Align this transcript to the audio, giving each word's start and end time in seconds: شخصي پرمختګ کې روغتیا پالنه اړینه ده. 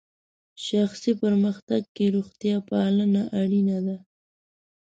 شخصي 0.65 1.11
پرمختګ 1.23 1.81
کې 1.95 2.05
روغتیا 2.15 2.55
پالنه 2.69 3.23
اړینه 3.41 3.77
ده. 3.85 3.97